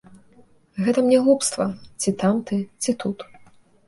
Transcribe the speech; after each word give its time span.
Гэта 0.85 1.03
мне 1.07 1.19
глупства, 1.27 1.67
ці 2.05 2.13
там 2.23 2.39
ты, 2.51 2.57
ці 2.87 2.91
тут. 3.05 3.17